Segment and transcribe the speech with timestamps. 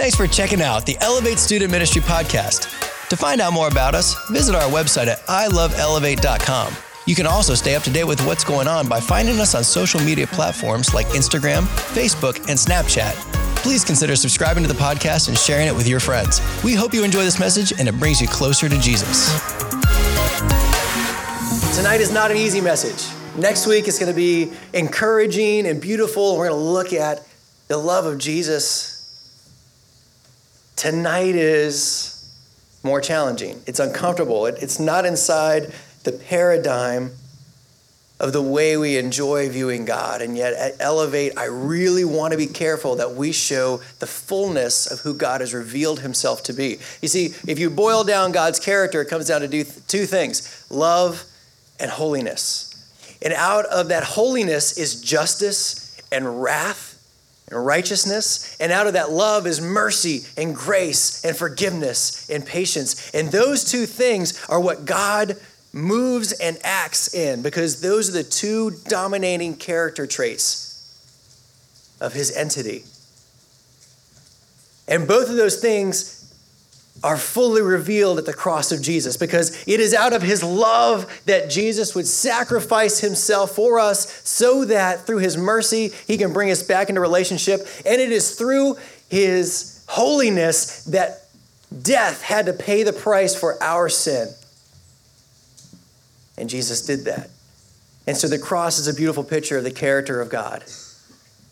[0.00, 2.60] Thanks for checking out the Elevate Student Ministry podcast.
[3.10, 6.74] To find out more about us, visit our website at iloveelevate.com.
[7.06, 9.62] You can also stay up to date with what's going on by finding us on
[9.62, 13.12] social media platforms like Instagram, Facebook, and Snapchat.
[13.56, 16.40] Please consider subscribing to the podcast and sharing it with your friends.
[16.64, 19.28] We hope you enjoy this message and it brings you closer to Jesus.
[21.76, 23.06] Tonight is not an easy message.
[23.36, 26.38] Next week is going to be encouraging and beautiful.
[26.38, 27.26] We're going to look at
[27.68, 28.89] the love of Jesus.
[30.80, 32.26] Tonight is
[32.82, 33.60] more challenging.
[33.66, 34.46] It's uncomfortable.
[34.46, 37.10] It, it's not inside the paradigm
[38.18, 40.22] of the way we enjoy viewing God.
[40.22, 44.90] And yet, at Elevate, I really want to be careful that we show the fullness
[44.90, 46.78] of who God has revealed himself to be.
[47.02, 50.64] You see, if you boil down God's character, it comes down to do two things
[50.70, 51.26] love
[51.78, 52.74] and holiness.
[53.20, 56.89] And out of that holiness is justice and wrath
[57.50, 58.56] and righteousness.
[58.60, 63.10] And out of that love is mercy and grace and forgiveness and patience.
[63.14, 65.36] And those two things are what God
[65.72, 70.68] moves and acts in because those are the two dominating character traits
[72.00, 72.84] of his entity.
[74.88, 76.19] And both of those things
[77.02, 81.22] are fully revealed at the cross of Jesus because it is out of his love
[81.24, 86.50] that Jesus would sacrifice himself for us so that through his mercy he can bring
[86.50, 87.66] us back into relationship.
[87.86, 88.76] And it is through
[89.08, 91.26] his holiness that
[91.82, 94.28] death had to pay the price for our sin.
[96.36, 97.30] And Jesus did that.
[98.06, 100.64] And so the cross is a beautiful picture of the character of God.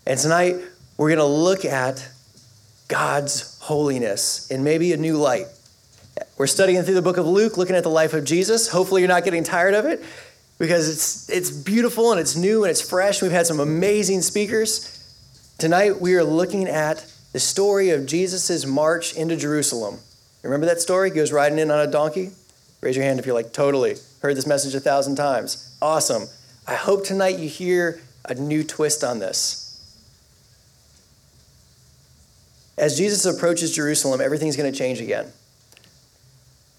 [0.06, 0.56] And tonight,
[0.96, 2.08] we're going to look at
[2.88, 5.46] God's holiness in maybe a new light.
[6.36, 8.68] We're studying through the book of Luke, looking at the life of Jesus.
[8.68, 10.02] Hopefully, you're not getting tired of it
[10.58, 13.22] because it's, it's beautiful and it's new and it's fresh.
[13.22, 14.94] We've had some amazing speakers.
[15.58, 19.98] Tonight, we are looking at the story of Jesus' march into Jerusalem.
[20.42, 21.10] Remember that story?
[21.10, 22.30] He goes riding in on a donkey.
[22.80, 23.96] Raise your hand if you're like, totally.
[24.22, 25.76] Heard this message a thousand times.
[25.82, 26.26] Awesome.
[26.66, 29.67] I hope tonight you hear a new twist on this.
[32.78, 35.32] As Jesus approaches Jerusalem, everything's going to change again.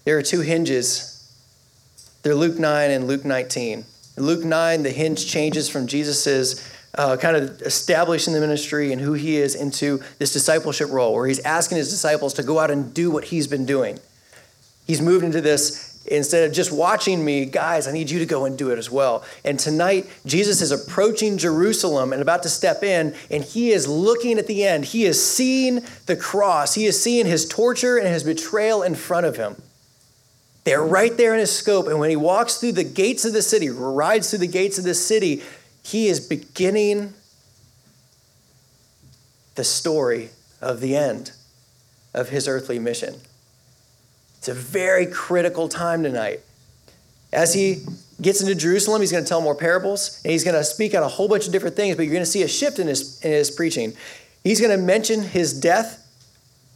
[0.04, 1.16] There are two hinges.
[2.22, 3.84] They're Luke 9 and Luke 19.
[4.16, 9.00] In Luke 9, the hinge changes from Jesus's uh, kind of establishing the ministry and
[9.00, 12.70] who he is into this discipleship role, where he's asking his disciples to go out
[12.70, 13.98] and do what he's been doing.
[14.86, 18.44] He's moved into this instead of just watching me, guys, I need you to go
[18.44, 19.24] and do it as well.
[19.44, 24.38] And tonight, Jesus is approaching Jerusalem and about to step in, and he is looking
[24.38, 24.84] at the end.
[24.86, 29.26] He is seeing the cross, he is seeing his torture and his betrayal in front
[29.26, 29.56] of him.
[30.64, 31.86] They're right there in his scope.
[31.86, 34.84] And when he walks through the gates of the city, rides through the gates of
[34.84, 35.42] the city,
[35.82, 37.14] he is beginning
[39.54, 41.32] the story of the end
[42.12, 43.20] of his earthly mission.
[44.40, 46.40] It's a very critical time tonight.
[47.30, 47.84] As he
[48.22, 51.02] gets into Jerusalem, he's going to tell more parables, and he's going to speak on
[51.02, 53.22] a whole bunch of different things, but you're going to see a shift in his,
[53.22, 53.92] in his preaching.
[54.42, 55.98] He's going to mention his death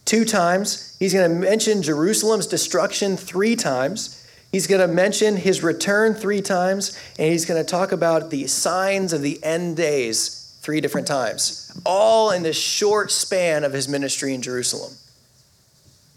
[0.04, 4.20] two times, he's going to mention Jerusalem's destruction three times.
[4.52, 8.46] He's going to mention his return three times, and he's going to talk about the
[8.46, 13.88] signs of the end days three different times, all in the short span of his
[13.88, 14.92] ministry in Jerusalem.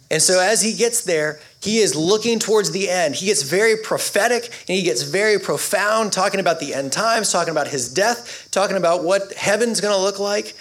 [0.09, 3.16] And so as he gets there, he is looking towards the end.
[3.16, 7.51] He gets very prophetic and he gets very profound, talking about the end times, talking
[7.51, 10.56] about his death, talking about what heaven's going to look like.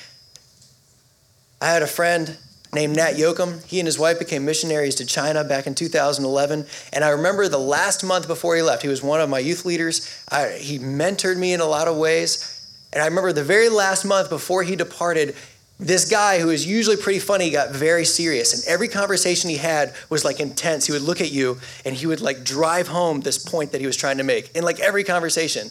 [1.61, 2.37] I had a friend
[2.73, 3.65] named Nat Yoakum.
[3.67, 6.67] He and his wife became missionaries to China back in 2011.
[6.93, 9.65] And I remember the last month before he left, he was one of my youth
[9.65, 10.25] leaders.
[10.31, 12.53] I, he mentored me in a lot of ways.
[12.93, 15.35] And I remember the very last month before he departed,
[15.79, 19.95] this guy who is usually pretty funny got very serious and every conversation he had
[20.09, 20.87] was like intense.
[20.87, 23.87] He would look at you and he would like drive home this point that he
[23.87, 25.69] was trying to make in like every conversation.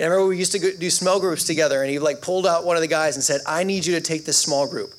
[0.00, 2.64] And i remember we used to do small groups together and he like pulled out
[2.64, 4.94] one of the guys and said i need you to take this small group.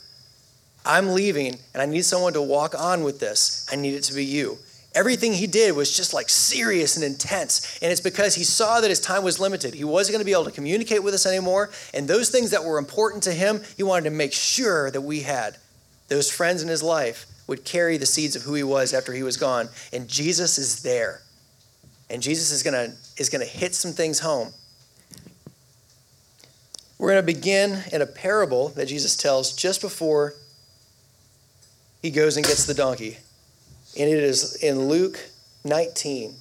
[0.85, 3.67] I'm leaving and i need someone to walk on with this.
[3.69, 4.59] I need it to be you
[4.93, 7.79] Everything he did was just like serious and intense.
[7.81, 9.73] And it's because he saw that his time was limited.
[9.73, 11.69] He wasn't going to be able to communicate with us anymore.
[11.93, 15.21] And those things that were important to him, he wanted to make sure that we
[15.21, 15.57] had.
[16.09, 19.23] Those friends in his life would carry the seeds of who he was after he
[19.23, 19.69] was gone.
[19.93, 21.21] And Jesus is there.
[22.09, 24.49] And Jesus is going to is going to hit some things home.
[26.97, 30.33] We're going to begin in a parable that Jesus tells just before
[32.01, 33.17] he goes and gets the donkey
[33.97, 35.19] and it is in Luke
[35.63, 36.35] 19.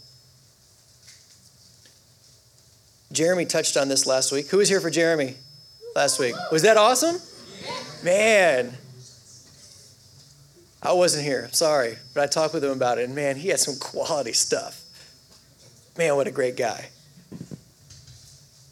[3.12, 4.48] Jeremy touched on this last week.
[4.48, 5.34] Who was here for Jeremy
[5.96, 6.34] last week?
[6.52, 7.16] Was that awesome?
[8.04, 8.72] Man.
[10.82, 11.48] I wasn't here.
[11.52, 11.96] Sorry.
[12.14, 14.82] But I talked with him about it, and man, he had some quality stuff.
[15.98, 16.88] Man, what a great guy.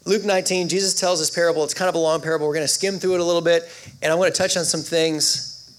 [0.05, 1.63] Luke 19, Jesus tells this parable.
[1.63, 2.47] It's kind of a long parable.
[2.47, 3.69] We're going to skim through it a little bit,
[4.01, 5.71] and I want to touch on some things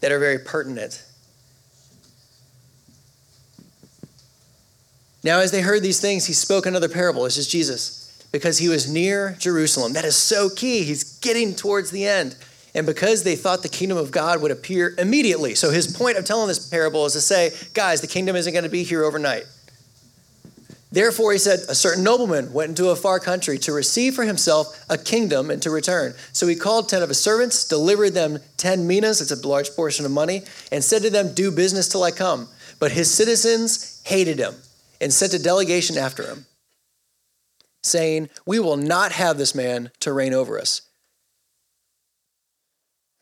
[0.00, 1.02] that are very pertinent.
[5.24, 7.24] Now, as they heard these things, he spoke another parable.
[7.24, 9.92] This is Jesus, because he was near Jerusalem.
[9.94, 10.84] That is so key.
[10.84, 12.36] He's getting towards the end.
[12.74, 15.54] And because they thought the kingdom of God would appear immediately.
[15.54, 18.64] So, his point of telling this parable is to say, guys, the kingdom isn't going
[18.64, 19.44] to be here overnight.
[20.92, 24.84] Therefore, he said, a certain nobleman went into a far country to receive for himself
[24.88, 26.14] a kingdom and to return.
[26.32, 30.04] So he called 10 of his servants, delivered them 10 minas, it's a large portion
[30.04, 32.48] of money, and said to them, Do business till I come.
[32.78, 34.54] But his citizens hated him
[35.00, 36.46] and sent a delegation after him,
[37.82, 40.82] saying, We will not have this man to reign over us.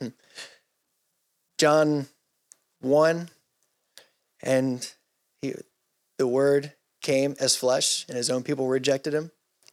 [0.01, 0.09] Hmm.
[1.59, 2.07] John
[2.81, 3.29] 1,
[4.43, 4.93] and
[5.41, 5.55] he,
[6.19, 6.73] the word
[7.03, 9.31] came as flesh, and his own people rejected him.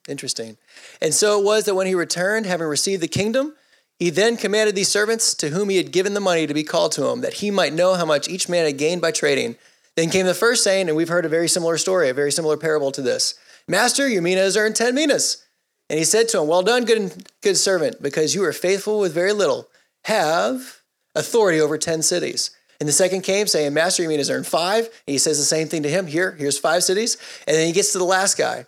[0.07, 0.57] Interesting.
[1.01, 3.55] And so it was that when he returned, having received the kingdom,
[3.99, 6.91] he then commanded these servants to whom he had given the money to be called
[6.93, 9.57] to him, that he might know how much each man had gained by trading.
[9.97, 12.57] Then came the first saying, and we've heard a very similar story, a very similar
[12.57, 13.35] parable to this
[13.67, 15.45] Master, your mina has earned 10 minas.
[15.89, 19.13] And he said to him, Well done, good, good servant, because you were faithful with
[19.13, 19.69] very little.
[20.05, 20.81] Have
[21.15, 22.51] authority over 10 cities.
[22.79, 24.85] And the second came saying, Master, your mina has earned five?
[24.85, 26.07] And he says the same thing to him.
[26.07, 27.17] Here, here's five cities.
[27.45, 28.65] And then he gets to the last guy.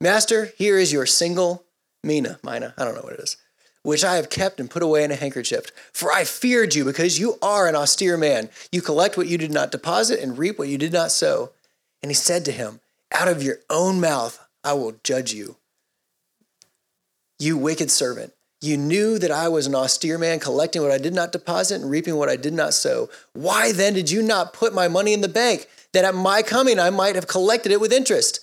[0.00, 1.64] Master, here is your single
[2.02, 3.36] mina, mina, I don't know what it is,
[3.82, 5.66] which I have kept and put away in a handkerchief.
[5.92, 8.48] For I feared you because you are an austere man.
[8.70, 11.50] You collect what you did not deposit and reap what you did not sow.
[12.02, 12.80] And he said to him,
[13.12, 15.56] Out of your own mouth I will judge you.
[17.38, 18.32] You wicked servant.
[18.60, 21.90] You knew that I was an austere man, collecting what I did not deposit and
[21.90, 23.10] reaping what I did not sow.
[23.32, 26.78] Why then did you not put my money in the bank, that at my coming
[26.78, 28.38] I might have collected it with interest?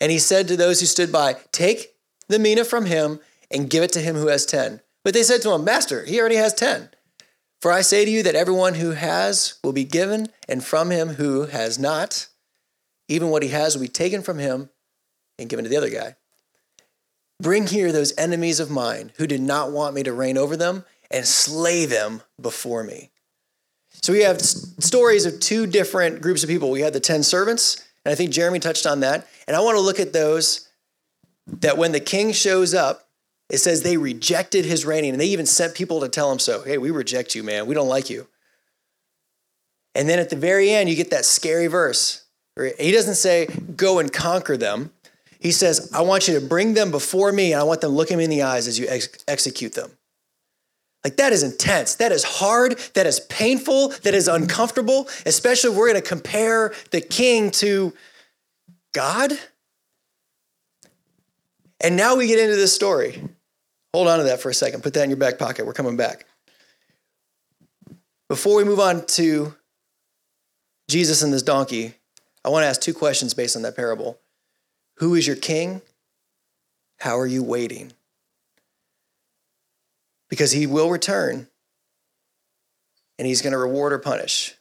[0.00, 1.94] And he said to those who stood by, Take
[2.26, 3.20] the mina from him
[3.50, 4.80] and give it to him who has ten.
[5.04, 6.90] But they said to him, Master, he already has ten.
[7.60, 11.10] For I say to you that everyone who has will be given, and from him
[11.10, 12.28] who has not,
[13.08, 14.70] even what he has will be taken from him
[15.38, 16.16] and given to the other guy.
[17.40, 20.84] Bring here those enemies of mine who did not want me to reign over them
[21.10, 23.10] and slay them before me.
[24.02, 26.70] So we have stories of two different groups of people.
[26.70, 29.26] We had the 10 servants, and I think Jeremy touched on that.
[29.46, 30.68] And I want to look at those
[31.46, 33.03] that when the king shows up,
[33.50, 36.62] it says they rejected his reigning, and they even sent people to tell him so.
[36.62, 37.66] Hey, we reject you, man.
[37.66, 38.26] We don't like you.
[39.94, 42.24] And then at the very end, you get that scary verse.
[42.78, 43.46] He doesn't say,
[43.76, 44.92] go and conquer them.
[45.38, 48.16] He says, I want you to bring them before me and I want them looking
[48.16, 49.90] me in the eyes as you ex- execute them.
[51.04, 51.96] Like that is intense.
[51.96, 52.78] That is hard.
[52.94, 53.88] That is painful.
[54.04, 57.92] That is uncomfortable, especially if we're going to compare the king to
[58.92, 59.32] God.
[61.80, 63.22] And now we get into this story.
[63.94, 64.82] Hold on to that for a second.
[64.82, 65.66] Put that in your back pocket.
[65.66, 66.26] We're coming back.
[68.28, 69.54] Before we move on to
[70.90, 71.94] Jesus and this donkey,
[72.44, 74.18] I want to ask two questions based on that parable.
[74.96, 75.80] Who is your king?
[76.98, 77.92] How are you waiting?
[80.28, 81.46] Because he will return
[83.16, 84.56] and he's going to reward or punish.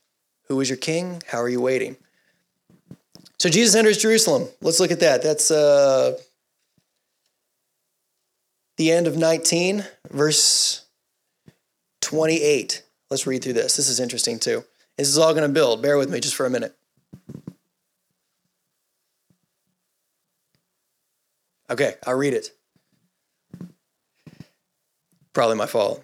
[0.48, 1.24] Who is your king?
[1.26, 1.98] How are you waiting?
[3.40, 4.48] So Jesus enters Jerusalem.
[4.62, 5.24] Let's look at that.
[5.24, 6.20] That's uh,
[8.78, 10.86] the end of 19, verse
[12.02, 12.84] 28.
[13.10, 13.76] Let's read through this.
[13.76, 14.64] This is interesting too.
[14.98, 15.82] This is all going to build.
[15.82, 16.76] Bear with me just for a minute.
[21.70, 22.52] Okay, I'll read it.
[25.34, 26.04] Probably my fault.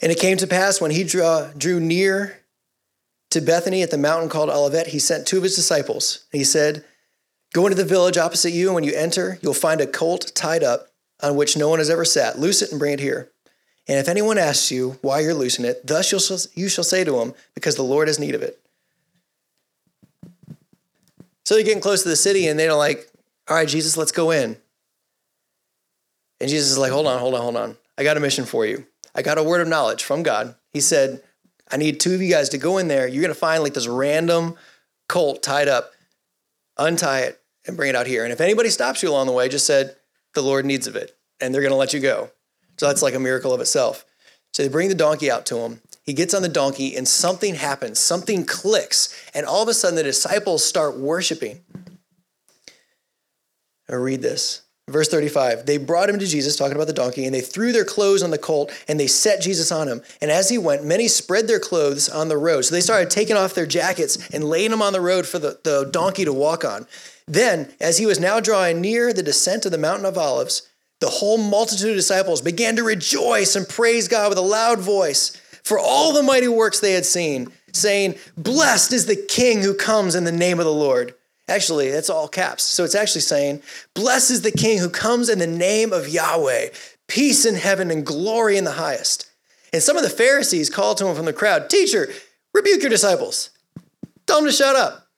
[0.00, 2.42] And it came to pass when he drew, drew near
[3.32, 6.26] to Bethany at the mountain called Olivet, he sent two of his disciples.
[6.32, 6.84] He said,
[7.52, 10.62] Go into the village opposite you, and when you enter, you'll find a colt tied
[10.62, 10.88] up
[11.20, 12.38] on which no one has ever sat.
[12.38, 13.30] Loose it and bring it here.
[13.88, 16.12] And if anyone asks you why you're loosing it, thus
[16.54, 18.62] you shall say to him, Because the Lord has need of it.
[21.44, 23.10] So they're getting close to the city and they're like,
[23.48, 24.56] all right, Jesus, let's go in.
[26.40, 27.76] And Jesus is like, hold on, hold on, hold on.
[27.98, 28.86] I got a mission for you.
[29.14, 30.54] I got a word of knowledge from God.
[30.70, 31.22] He said,
[31.70, 33.06] I need two of you guys to go in there.
[33.06, 34.56] You're going to find like this random
[35.08, 35.92] colt tied up,
[36.78, 38.24] untie it, and bring it out here.
[38.24, 39.96] And if anybody stops you along the way, just said,
[40.34, 42.30] the Lord needs of it, and they're going to let you go.
[42.78, 44.04] So that's like a miracle of itself.
[44.52, 45.80] So they bring the donkey out to him.
[46.02, 49.96] He gets on the donkey and something happens, something clicks, and all of a sudden
[49.96, 51.60] the disciples start worshiping.
[53.88, 54.62] I read this.
[54.88, 57.84] Verse 35 They brought him to Jesus, talking about the donkey, and they threw their
[57.84, 60.02] clothes on the colt and they set Jesus on him.
[60.20, 62.62] And as he went, many spread their clothes on the road.
[62.62, 65.60] So they started taking off their jackets and laying them on the road for the,
[65.62, 66.86] the donkey to walk on.
[67.26, 70.68] Then, as he was now drawing near the descent of the Mountain of Olives,
[71.00, 75.40] the whole multitude of disciples began to rejoice and praise God with a loud voice
[75.62, 80.14] for all the mighty works they had seen, saying, Blessed is the King who comes
[80.14, 81.14] in the name of the Lord.
[81.48, 82.62] Actually, it's all caps.
[82.62, 83.62] So it's actually saying,
[83.94, 86.68] Blessed is the King who comes in the name of Yahweh,
[87.08, 89.28] peace in heaven and glory in the highest.
[89.72, 92.08] And some of the Pharisees called to him from the crowd, Teacher,
[92.54, 93.50] rebuke your disciples.
[94.26, 95.08] Tell them to shut up.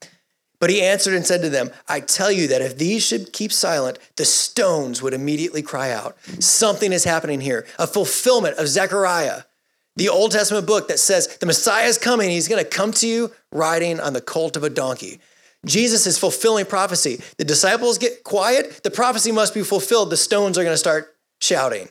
[0.60, 3.52] But he answered and said to them, I tell you that if these should keep
[3.52, 6.16] silent, the stones would immediately cry out.
[6.40, 9.42] Something is happening here, a fulfillment of Zechariah,
[9.96, 12.30] the Old Testament book that says the Messiah is coming.
[12.30, 15.20] He's going to come to you riding on the colt of a donkey.
[15.64, 17.20] Jesus is fulfilling prophecy.
[17.38, 20.10] The disciples get quiet, the prophecy must be fulfilled.
[20.10, 21.88] The stones are going to start shouting.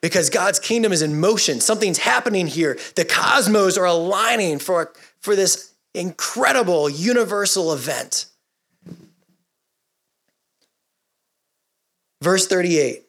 [0.00, 1.60] Because God's kingdom is in motion.
[1.60, 2.78] Something's happening here.
[2.96, 8.26] The cosmos are aligning for, for this incredible universal event.
[12.20, 13.02] Verse 38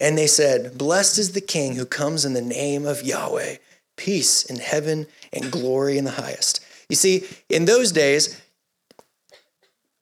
[0.00, 3.56] And they said, Blessed is the King who comes in the name of Yahweh,
[3.96, 6.63] peace in heaven and glory in the highest.
[6.88, 8.40] You see, in those days,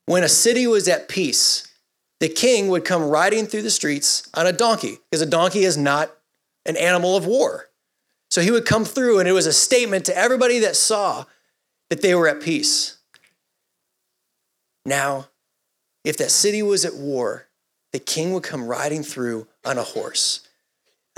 [0.06, 1.68] when a city was at peace,
[2.20, 5.76] the king would come riding through the streets on a donkey, because a donkey is
[5.76, 6.12] not
[6.66, 7.68] an animal of war.
[8.30, 11.24] So he would come through, and it was a statement to everybody that saw
[11.90, 12.98] that they were at peace.
[14.84, 15.28] Now,
[16.04, 17.46] if that city was at war,
[17.92, 20.48] the king would come riding through on a horse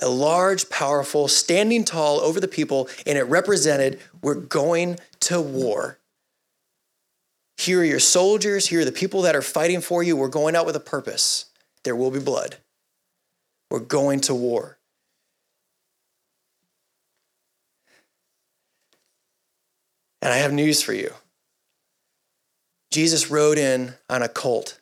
[0.01, 5.99] a large, powerful, standing tall over the people, and it represented we're going to war.
[7.57, 10.17] Here are your soldiers, here are the people that are fighting for you.
[10.17, 11.47] We're going out with a purpose.
[11.85, 12.57] There will be blood.
[13.71, 14.79] We're going to war.
[20.21, 21.13] And I have news for you.
[22.91, 24.81] Jesus rode in on a colt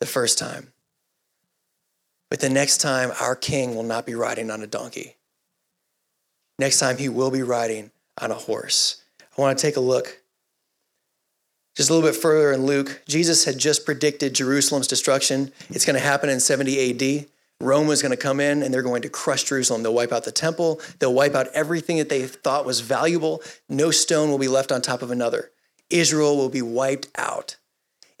[0.00, 0.72] the first time.
[2.28, 5.16] But the next time, our king will not be riding on a donkey.
[6.58, 9.02] Next time, he will be riding on a horse.
[9.36, 10.20] I want to take a look
[11.74, 13.02] just a little bit further in Luke.
[13.08, 15.52] Jesus had just predicted Jerusalem's destruction.
[15.70, 17.26] It's going to happen in 70 AD.
[17.60, 19.82] Rome is going to come in and they're going to crush Jerusalem.
[19.82, 23.42] They'll wipe out the temple, they'll wipe out everything that they thought was valuable.
[23.68, 25.50] No stone will be left on top of another.
[25.90, 27.56] Israel will be wiped out,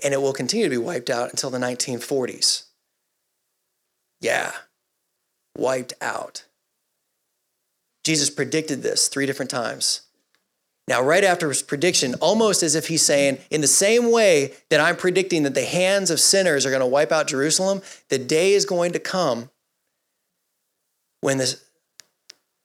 [0.02, 2.64] and it will continue to be wiped out until the 1940s.
[4.20, 4.52] Yeah,
[5.56, 6.44] wiped out.
[8.04, 10.02] Jesus predicted this three different times.
[10.86, 14.80] Now, right after his prediction, almost as if he's saying, in the same way that
[14.80, 17.80] I'm predicting that the hands of sinners are going to wipe out Jerusalem,
[18.10, 19.48] the day is going to come
[21.22, 21.58] when the,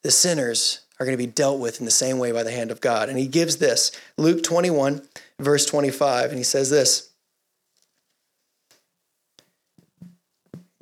[0.03, 2.72] the sinners are going to be dealt with in the same way by the hand
[2.72, 3.08] of God.
[3.08, 5.01] And he gives this Luke 21,
[5.39, 7.09] verse 25, and he says this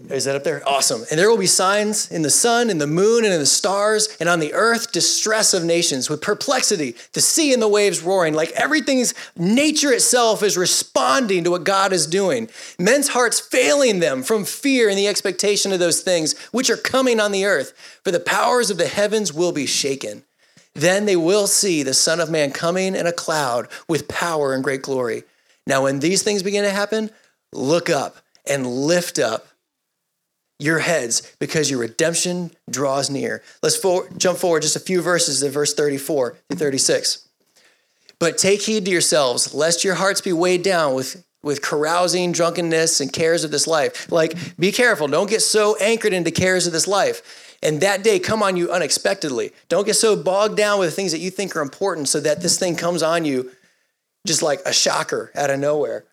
[0.09, 0.67] Is that up there?
[0.67, 1.03] Awesome.
[1.11, 4.07] And there will be signs in the sun, in the moon, and in the stars,
[4.19, 8.33] and on the earth, distress of nations with perplexity, the sea and the waves roaring.
[8.33, 12.49] Like everything's nature itself is responding to what God is doing.
[12.79, 17.19] Men's hearts failing them from fear and the expectation of those things which are coming
[17.19, 17.73] on the earth.
[18.03, 20.23] For the powers of the heavens will be shaken.
[20.73, 24.63] Then they will see the Son of Man coming in a cloud with power and
[24.63, 25.23] great glory.
[25.65, 27.09] Now, when these things begin to happen,
[27.51, 29.47] look up and lift up
[30.59, 33.43] your heads because your redemption draws near.
[33.61, 33.79] Let's
[34.17, 37.27] jump forward just a few verses to verse 34 to 36.
[38.19, 42.99] But take heed to yourselves, lest your hearts be weighed down with, with carousing, drunkenness,
[42.99, 44.11] and cares of this life.
[44.11, 45.07] Like, be careful.
[45.07, 47.57] Don't get so anchored into cares of this life.
[47.61, 49.51] And that day come on you unexpectedly.
[49.69, 52.41] Don't get so bogged down with the things that you think are important so that
[52.41, 53.51] this thing comes on you
[54.25, 56.05] just like a shocker out of nowhere.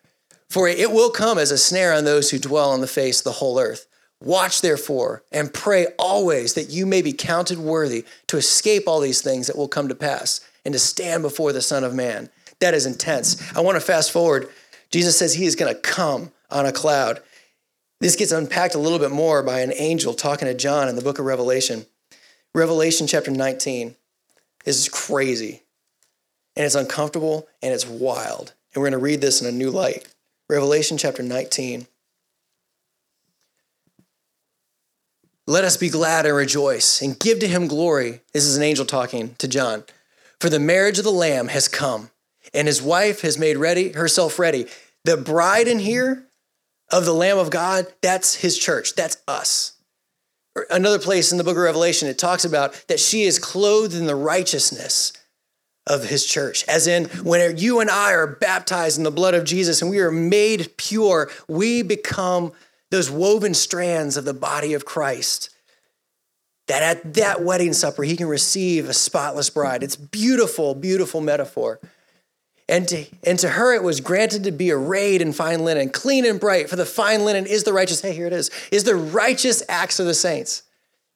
[0.49, 3.25] For it will come as a snare on those who dwell on the face of
[3.25, 3.87] the whole earth.
[4.21, 9.21] Watch therefore and pray always that you may be counted worthy to escape all these
[9.21, 12.29] things that will come to pass and to stand before the Son of Man.
[12.59, 13.41] That is intense.
[13.55, 14.49] I want to fast forward.
[14.89, 17.21] Jesus says he is going to come on a cloud.
[17.99, 21.01] This gets unpacked a little bit more by an angel talking to John in the
[21.01, 21.85] book of Revelation.
[22.53, 23.95] Revelation chapter 19
[24.65, 25.61] this is crazy
[26.55, 28.53] and it's uncomfortable and it's wild.
[28.73, 30.07] And we're going to read this in a new light.
[30.49, 31.87] Revelation chapter 19.
[35.47, 38.21] Let us be glad and rejoice and give to him glory.
[38.33, 39.83] This is an angel talking to John.
[40.39, 42.09] For the marriage of the Lamb has come,
[42.53, 44.65] and his wife has made ready herself ready.
[45.03, 46.27] The bride in here
[46.91, 48.95] of the Lamb of God, that's his church.
[48.95, 49.73] That's us.
[50.71, 54.07] Another place in the book of Revelation, it talks about that she is clothed in
[54.07, 55.13] the righteousness
[55.85, 56.65] of his church.
[56.67, 59.99] As in, when you and I are baptized in the blood of Jesus and we
[59.99, 62.51] are made pure, we become
[62.95, 65.49] those woven strands of the body of Christ.
[66.67, 69.83] That at that wedding supper, he can receive a spotless bride.
[69.83, 71.79] It's beautiful, beautiful metaphor.
[72.67, 76.25] And to, and to her it was granted to be arrayed in fine linen, clean
[76.25, 78.95] and bright, for the fine linen is the righteous, hey, here it is, is the
[78.95, 80.63] righteous acts of the saints.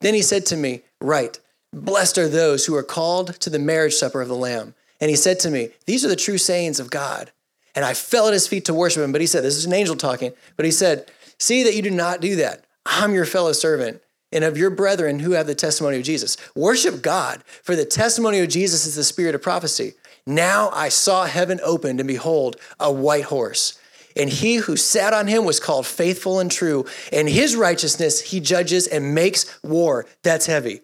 [0.02, 1.40] Then he said to me, Right,
[1.74, 4.76] blessed are those who are called to the marriage supper of the Lamb.
[5.02, 7.32] And he said to me, These are the true sayings of God.
[7.74, 9.12] And I fell at his feet to worship him.
[9.12, 10.34] But he said, This is an angel talking.
[10.58, 11.10] But he said,
[11.40, 12.66] See that you do not do that.
[12.86, 16.38] I'm your fellow servant and of your brethren who have the testimony of Jesus.
[16.56, 19.94] Worship God, for the testimony of Jesus is the spirit of prophecy.
[20.26, 23.80] Now I saw heaven opened, and behold, a white horse.
[24.16, 26.86] And he who sat on him was called faithful and true.
[27.12, 30.06] And his righteousness he judges and makes war.
[30.24, 30.82] That's heavy.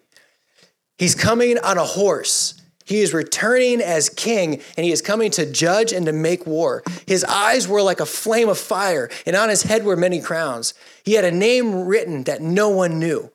[0.98, 2.60] He's coming on a horse.
[2.86, 6.84] He is returning as king, and he is coming to judge and to make war.
[7.04, 10.72] His eyes were like a flame of fire, and on his head were many crowns.
[11.04, 13.32] He had a name written that no one knew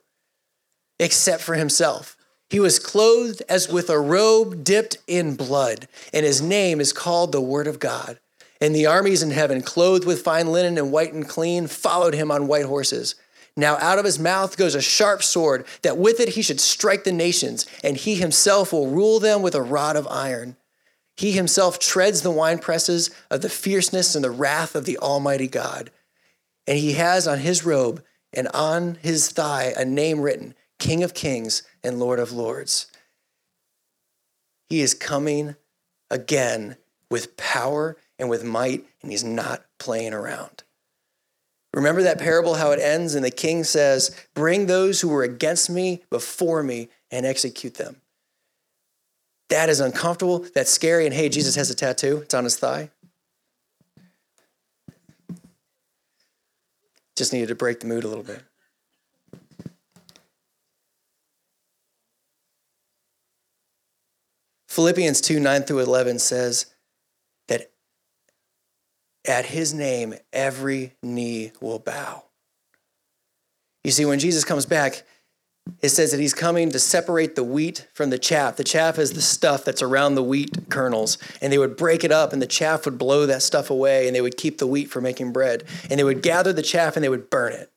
[0.99, 2.15] except for himself.
[2.49, 7.31] He was clothed as with a robe dipped in blood, and his name is called
[7.31, 8.19] the Word of God.
[8.61, 12.31] And the armies in heaven, clothed with fine linen and white and clean, followed him
[12.31, 13.15] on white horses.
[13.57, 17.03] Now out of his mouth goes a sharp sword, that with it he should strike
[17.03, 20.55] the nations, and he himself will rule them with a rod of iron.
[21.17, 25.91] He himself treads the winepresses of the fierceness and the wrath of the Almighty God.
[26.65, 28.03] And he has on his robe
[28.33, 32.87] and on his thigh a name written King of Kings and Lord of Lords.
[34.69, 35.55] He is coming
[36.09, 36.77] again
[37.09, 40.63] with power and with might, and he's not playing around.
[41.73, 43.15] Remember that parable, how it ends?
[43.15, 48.01] And the king says, Bring those who were against me before me and execute them.
[49.49, 50.45] That is uncomfortable.
[50.53, 51.05] That's scary.
[51.05, 52.89] And hey, Jesus has a tattoo, it's on his thigh.
[57.15, 58.43] Just needed to break the mood a little bit.
[64.67, 66.67] Philippians 2 9 through 11 says
[67.49, 67.71] that
[69.25, 72.23] at his name, every knee will bow.
[73.83, 75.03] You see, when Jesus comes back,
[75.81, 78.55] it says that he's coming to separate the wheat from the chaff.
[78.55, 82.11] The chaff is the stuff that's around the wheat kernels, and they would break it
[82.11, 84.89] up, and the chaff would blow that stuff away, and they would keep the wheat
[84.89, 85.63] for making bread.
[85.89, 87.71] And they would gather the chaff and they would burn it.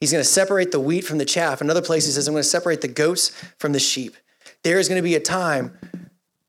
[0.00, 1.60] He's going to separate the wheat from the chaff.
[1.60, 4.16] Another place he says, I'm going to separate the goats from the sheep.
[4.64, 5.78] There is going to be a time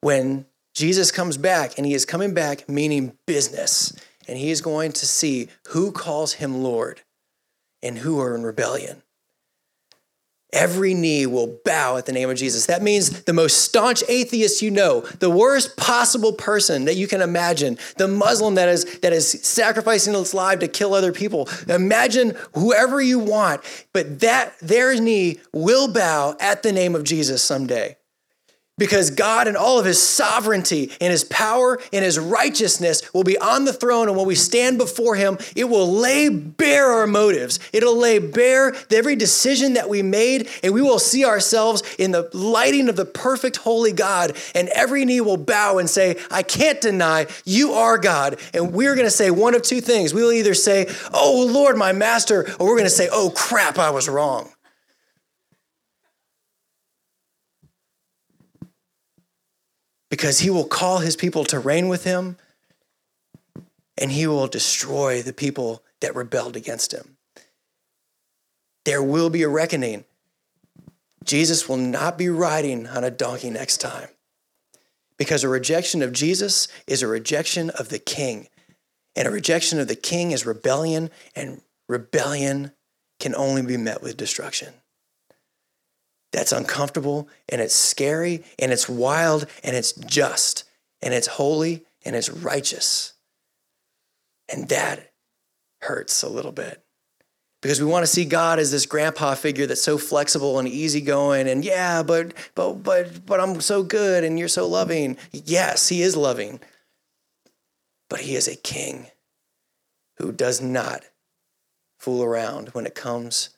[0.01, 3.93] when Jesus comes back, and he is coming back meaning business,
[4.27, 7.01] and he is going to see who calls him Lord
[7.81, 9.03] and who are in rebellion.
[10.51, 12.67] Every knee will bow at the name of Jesus.
[12.67, 17.21] That means the most staunch atheist you know, the worst possible person that you can
[17.21, 21.49] imagine, the Muslim that is, that is sacrificing its life to kill other people.
[21.67, 23.61] Imagine whoever you want,
[23.93, 27.97] but that their knee will bow at the name of Jesus someday.
[28.79, 33.37] Because God, and all of his sovereignty and his power and his righteousness, will be
[33.37, 34.07] on the throne.
[34.07, 37.59] And when we stand before him, it will lay bare our motives.
[37.71, 40.49] It'll lay bare every decision that we made.
[40.63, 44.35] And we will see ourselves in the lighting of the perfect, holy God.
[44.55, 48.39] And every knee will bow and say, I can't deny you are God.
[48.55, 50.15] And we're going to say one of two things.
[50.15, 53.91] We'll either say, Oh, Lord, my master, or we're going to say, Oh, crap, I
[53.91, 54.52] was wrong.
[60.13, 62.37] Because he will call his people to reign with him
[63.97, 67.17] and he will destroy the people that rebelled against him.
[68.85, 70.05] There will be a reckoning.
[71.23, 74.09] Jesus will not be riding on a donkey next time
[75.17, 78.49] because a rejection of Jesus is a rejection of the king.
[79.15, 82.71] And a rejection of the king is rebellion, and rebellion
[83.19, 84.75] can only be met with destruction
[86.43, 90.65] that's uncomfortable and it's scary and it's wild and it's just
[91.01, 93.13] and it's holy and it's righteous.
[94.51, 95.13] And that
[95.83, 96.83] hurts a little bit
[97.61, 101.47] because we want to see God as this grandpa figure that's so flexible and easygoing
[101.47, 105.15] and yeah, but but but but I'm so good and you're so loving.
[105.31, 106.59] Yes, he is loving.
[108.09, 109.07] But he is a king
[110.17, 111.05] who does not
[111.97, 113.51] fool around when it comes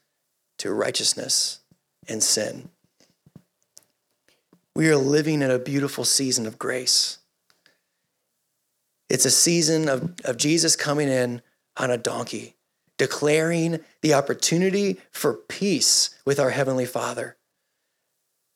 [0.59, 1.61] to righteousness
[2.07, 2.69] and sin.
[4.75, 7.19] We are living in a beautiful season of grace.
[9.09, 11.41] It's a season of, of Jesus coming in
[11.77, 12.55] on a donkey.
[12.97, 17.37] declaring the opportunity for peace with our Heavenly Father,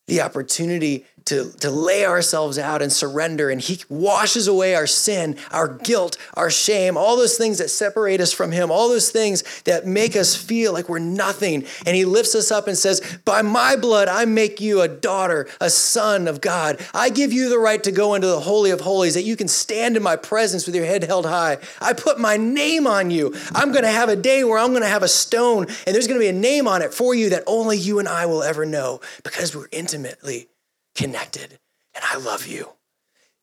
[0.10, 3.50] the opportunity to, to lay ourselves out and surrender.
[3.50, 8.20] And He washes away our sin, our guilt, our shame, all those things that separate
[8.20, 11.66] us from Him, all those things that make us feel like we're nothing.
[11.86, 15.48] And He lifts us up and says, By my blood, I make you a daughter,
[15.62, 16.84] a son of God.
[16.94, 19.48] I give you the right to go into the Holy of Holies, that you can
[19.48, 21.58] stand in my presence with your head held high.
[21.80, 23.36] I put my name on you.
[23.54, 26.08] I'm going to have a day where I'm going to have a stone, and there's
[26.08, 28.42] going to be a name on it for you that only you and I will
[28.42, 29.68] ever know because we're
[30.00, 30.48] intimately
[30.96, 31.60] connected.
[31.94, 32.70] And I love you.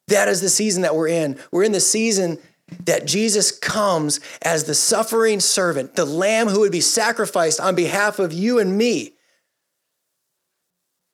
[0.09, 1.39] That is the season that we're in.
[1.51, 2.39] We're in the season
[2.85, 8.19] that Jesus comes as the suffering servant, the lamb who would be sacrificed on behalf
[8.19, 9.13] of you and me.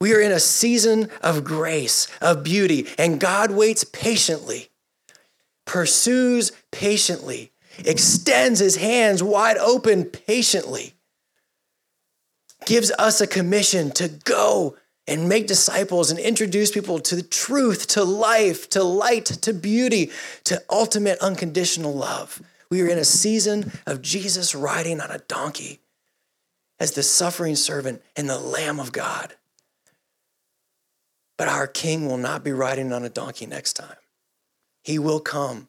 [0.00, 4.68] We are in a season of grace, of beauty, and God waits patiently,
[5.64, 10.94] pursues patiently, extends his hands wide open patiently,
[12.66, 14.76] gives us a commission to go
[15.06, 20.10] and make disciples and introduce people to the truth, to life, to light, to beauty,
[20.44, 22.40] to ultimate unconditional love.
[22.70, 25.80] We are in a season of Jesus riding on a donkey
[26.78, 29.34] as the suffering servant and the Lamb of God.
[31.36, 33.96] But our King will not be riding on a donkey next time.
[34.82, 35.68] He will come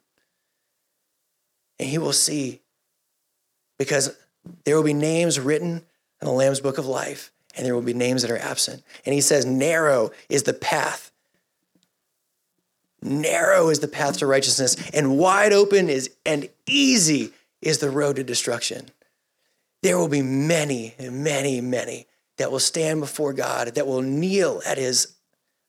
[1.79, 2.61] and he will see
[3.77, 4.15] because
[4.63, 5.83] there will be names written
[6.21, 8.83] in the Lamb's book of life and there will be names that are absent.
[9.05, 11.11] And he says, Narrow is the path.
[13.01, 18.15] Narrow is the path to righteousness, and wide open is and easy is the road
[18.15, 18.89] to destruction.
[19.81, 24.77] There will be many, many, many that will stand before God, that will kneel at
[24.77, 25.15] his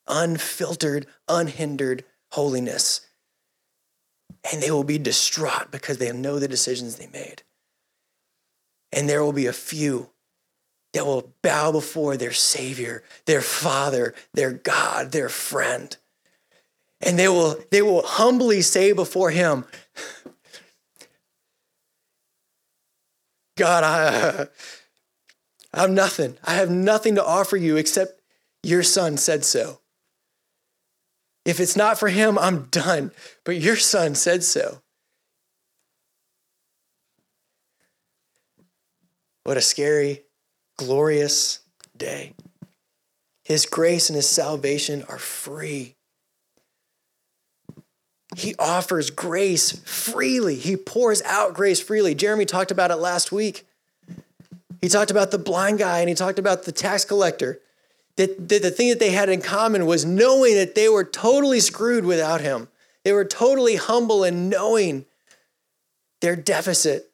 [0.07, 3.01] unfiltered, unhindered holiness.
[4.53, 7.42] And they will be distraught because they know the decisions they made.
[8.92, 10.11] And there will be a few
[10.94, 15.96] that will bow before their Savior, their Father, their God, their friend.
[17.00, 19.66] And they will, they will humbly say before Him,
[23.57, 24.46] God, I,
[25.72, 26.38] I'm nothing.
[26.44, 28.20] I have nothing to offer you except
[28.62, 29.80] your son said so.
[31.44, 33.12] If it's not for him, I'm done.
[33.44, 34.80] But your son said so.
[39.44, 40.22] What a scary
[40.76, 41.60] glorious
[41.96, 42.34] day.
[43.44, 45.96] His grace and his salvation are free.
[48.37, 50.56] He offers grace freely.
[50.56, 52.14] He pours out grace freely.
[52.14, 53.66] Jeremy talked about it last week.
[54.80, 57.60] He talked about the blind guy and he talked about the tax collector.
[58.16, 61.60] That, that the thing that they had in common was knowing that they were totally
[61.60, 62.68] screwed without him.
[63.04, 65.04] They were totally humble in knowing
[66.20, 67.10] their deficit,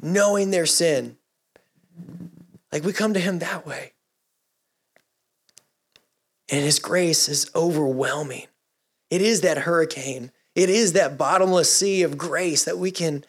[0.00, 1.16] knowing their sin.
[2.74, 3.92] Like we come to him that way.
[6.50, 8.48] And his grace is overwhelming.
[9.10, 13.24] It is that hurricane, it is that bottomless sea of grace that we can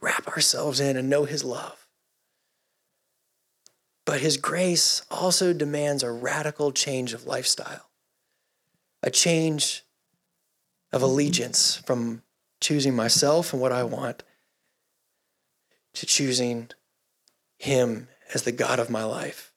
[0.00, 1.86] wrap ourselves in and know his love.
[4.06, 7.90] But his grace also demands a radical change of lifestyle,
[9.02, 9.84] a change
[10.92, 12.22] of allegiance from
[12.60, 14.22] choosing myself and what I want
[15.94, 16.70] to choosing
[17.62, 19.52] him as the God of my life.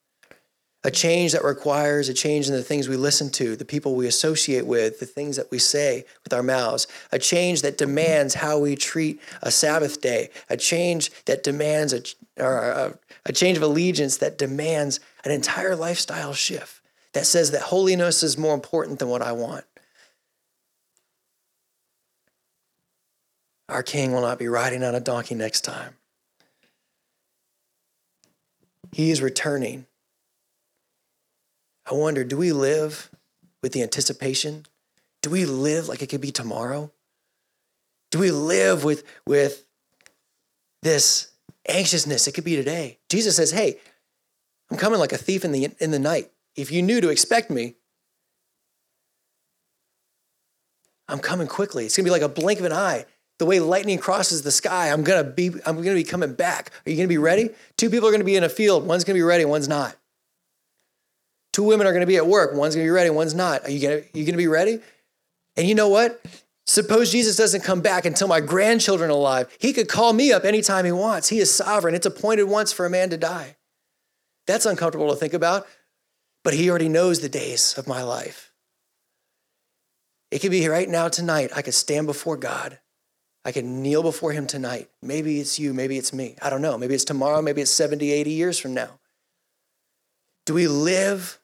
[0.83, 4.05] A change that requires a change in the things we listen to, the people we
[4.05, 6.85] associate with, the things that we say with our mouths.
[7.11, 10.29] A change that demands how we treat a Sabbath day.
[10.47, 12.03] A change that demands a,
[12.37, 12.93] a, uh,
[13.25, 16.81] a change of allegiance that demands an entire lifestyle shift
[17.13, 19.65] that says that holiness is more important than what I want.
[23.67, 25.95] Our king will not be riding on a donkey next time.
[28.95, 29.87] He is returning.
[31.85, 33.11] I wonder do we live
[33.61, 34.67] with the anticipation?
[35.21, 36.93] Do we live like it could be tomorrow?
[38.09, 39.65] Do we live with, with
[40.81, 41.29] this
[41.67, 42.25] anxiousness?
[42.25, 42.99] It could be today.
[43.09, 43.79] Jesus says, Hey,
[44.71, 46.31] I'm coming like a thief in the, in the night.
[46.55, 47.75] If you knew to expect me,
[51.09, 51.85] I'm coming quickly.
[51.85, 54.91] It's gonna be like a blink of an eye the way lightning crosses the sky,
[54.91, 56.71] I'm gonna be, I'm gonna be coming back.
[56.85, 57.49] Are you gonna be ready?
[57.77, 59.95] Two people are gonna be in a field, one's gonna be ready, one's not.
[61.51, 63.63] Two women are gonna be at work, one's gonna be ready, one's not.
[63.65, 64.79] Are you gonna, you gonna be ready?
[65.57, 66.21] And you know what?
[66.67, 69.55] Suppose Jesus doesn't come back until my grandchildren are alive.
[69.59, 71.29] He could call me up anytime he wants.
[71.29, 71.93] He is sovereign.
[71.93, 73.55] It's appointed once for a man to die.
[74.47, 75.67] That's uncomfortable to think about,
[76.43, 78.51] but he already knows the days of my life.
[80.31, 81.51] It could be right now tonight.
[81.55, 82.79] I could stand before God
[83.45, 84.89] I can kneel before him tonight.
[85.03, 86.35] Maybe it's you, maybe it's me.
[86.41, 86.79] I don't know.
[86.79, 88.99] Maybe it's tomorrow, maybe it's 70, 80 years from now.
[90.47, 91.39] Do we live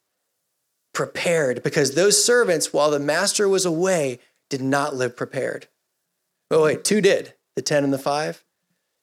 [0.93, 1.61] prepared?
[1.61, 5.67] Because those servants, while the master was away, did not live prepared.
[6.49, 8.43] Oh, wait, two did the 10 and the five.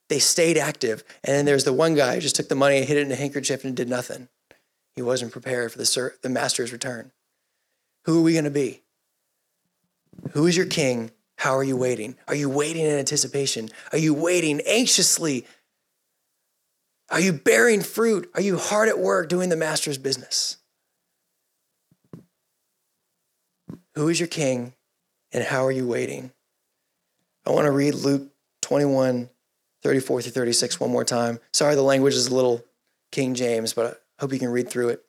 [0.09, 1.05] They stayed active.
[1.23, 3.13] And then there's the one guy who just took the money and hid it in
[3.13, 4.29] a handkerchief and did nothing.
[4.97, 7.13] He wasn't prepared for the, ser- the master's return.
[8.07, 8.83] Who are we going to be?
[10.33, 11.11] Who is your king?
[11.39, 12.17] How are you waiting?
[12.27, 13.69] Are you waiting in anticipation?
[13.93, 15.47] Are you waiting anxiously?
[17.11, 18.29] Are you bearing fruit?
[18.35, 20.57] Are you hard at work doing the master's business?
[23.95, 24.75] Who is your king
[25.31, 26.33] and how are you waiting?
[27.47, 28.29] I want to read Luke
[28.63, 29.31] 21,
[29.83, 31.39] 34 through 36 one more time.
[31.53, 32.65] Sorry, the language is a little
[33.13, 35.05] King James, but I hope you can read through it.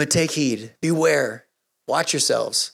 [0.00, 1.44] But take heed, beware,
[1.86, 2.72] watch yourselves,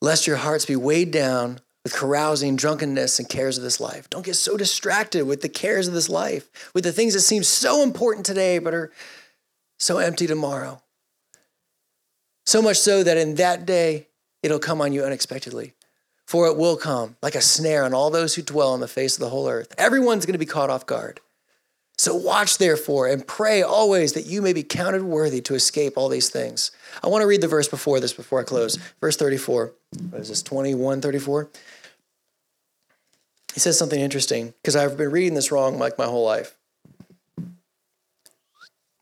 [0.00, 4.08] lest your hearts be weighed down with carousing, drunkenness, and cares of this life.
[4.10, 7.42] Don't get so distracted with the cares of this life, with the things that seem
[7.42, 8.92] so important today but are
[9.76, 10.80] so empty tomorrow.
[12.46, 14.06] So much so that in that day,
[14.44, 15.74] it'll come on you unexpectedly.
[16.28, 19.16] For it will come like a snare on all those who dwell on the face
[19.16, 19.74] of the whole earth.
[19.78, 21.18] Everyone's going to be caught off guard.
[21.98, 26.08] So watch therefore and pray always that you may be counted worthy to escape all
[26.08, 26.70] these things.
[27.02, 28.76] I want to read the verse before this before I close.
[29.00, 29.72] Verse 34.
[30.10, 30.42] What is this?
[30.42, 31.48] 21, 34.
[33.52, 36.56] He says something interesting because I've been reading this wrong like my whole life.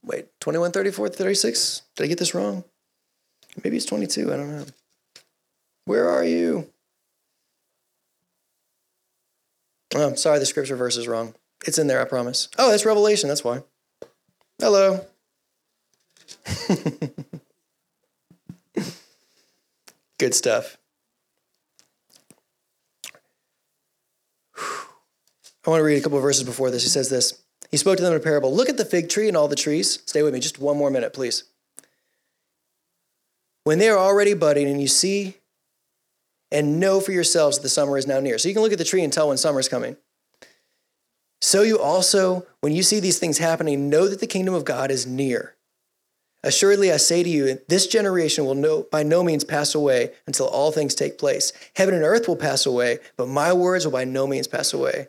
[0.03, 1.83] Wait, 21, 34, 36?
[1.97, 2.65] Did I get this wrong?
[3.63, 4.33] Maybe it's 22.
[4.33, 4.65] I don't know.
[5.85, 6.71] Where are you?
[9.95, 11.35] Oh, I'm sorry, the scripture verse is wrong.
[11.67, 12.49] It's in there, I promise.
[12.57, 13.63] Oh, that's Revelation, that's why.
[14.59, 15.05] Hello.
[20.19, 20.79] Good stuff.
[24.57, 26.85] I want to read a couple of verses before this.
[26.85, 27.43] He says this.
[27.71, 28.55] He spoke to them in a parable.
[28.55, 30.01] Look at the fig tree and all the trees.
[30.07, 31.43] Stay with me just one more minute, please.
[33.65, 35.35] When they are already budding and you see
[36.53, 38.39] and know for yourselves that the summer is now near.
[38.39, 39.97] So you can look at the tree and tell when summer is coming.
[41.41, 44.91] So you also, when you see these things happening, know that the kingdom of God
[44.91, 45.55] is near.
[46.43, 50.47] Assuredly, I say to you, this generation will no, by no means pass away until
[50.47, 51.53] all things take place.
[51.75, 55.09] Heaven and earth will pass away, but my words will by no means pass away.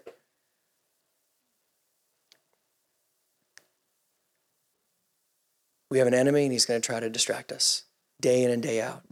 [5.89, 7.83] We have an enemy, and he's going to try to distract us
[8.19, 9.03] day in and day out.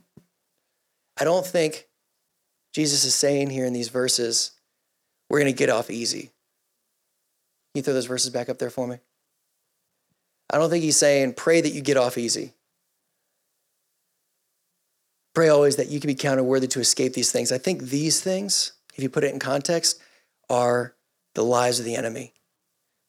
[1.18, 1.88] I don't think
[2.74, 4.52] Jesus is saying here in these verses,
[5.30, 6.32] we're going to get off easy.
[7.76, 8.98] You throw those verses back up there for me?
[10.50, 12.54] I don't think he's saying, pray that you get off easy.
[15.34, 17.52] Pray always that you can be counted worthy to escape these things.
[17.52, 20.02] I think these things, if you put it in context,
[20.50, 20.96] are
[21.34, 22.32] the lies of the enemy.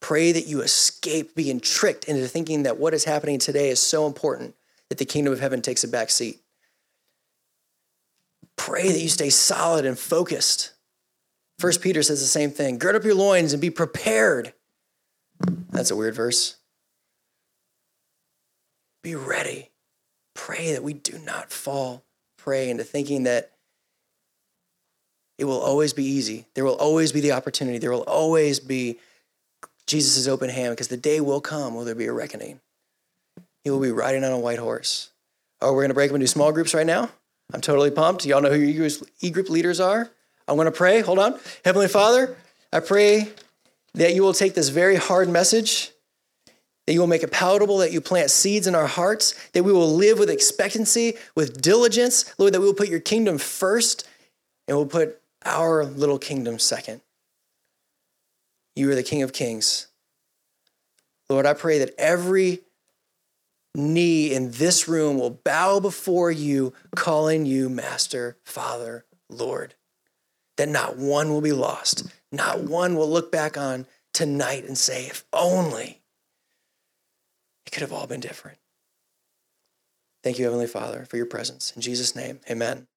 [0.00, 4.06] Pray that you escape being tricked into thinking that what is happening today is so
[4.06, 4.56] important
[4.88, 6.40] that the kingdom of heaven takes a back seat.
[8.56, 10.72] Pray that you stay solid and focused.
[11.58, 12.78] First Peter says the same thing.
[12.78, 14.52] Gird up your loins and be prepared.
[15.70, 16.56] That's a weird verse.
[19.02, 19.70] Be ready.
[20.34, 22.04] Pray that we do not fall
[22.36, 23.52] prey into thinking that
[25.38, 26.46] it will always be easy.
[26.54, 27.78] There will always be the opportunity.
[27.78, 28.98] There will always be
[29.86, 32.60] Jesus' open hand because the day will come will there be a reckoning.
[33.64, 35.10] He will be riding on a white horse.
[35.60, 37.10] Oh, we're going to break them into small groups right now?
[37.52, 38.24] I'm totally pumped.
[38.26, 38.88] Y'all know who your
[39.20, 40.10] e group leaders are.
[40.48, 41.00] I'm going to pray.
[41.00, 41.38] Hold on.
[41.64, 42.36] Heavenly Father,
[42.72, 43.28] I pray
[43.94, 45.90] that you will take this very hard message,
[46.86, 49.72] that you will make it palatable, that you plant seeds in our hearts, that we
[49.72, 54.06] will live with expectancy, with diligence, Lord, that we will put your kingdom first
[54.68, 57.00] and we'll put our little kingdom second.
[58.74, 59.88] You are the King of Kings.
[61.28, 62.60] Lord, I pray that every
[63.74, 69.74] knee in this room will bow before you, calling you Master, Father, Lord.
[70.56, 72.10] That not one will be lost.
[72.32, 76.02] Not one will look back on tonight and say, if only
[77.66, 78.58] it could have all been different.
[80.22, 81.72] Thank you, Heavenly Father, for your presence.
[81.76, 82.88] In Jesus' name, amen.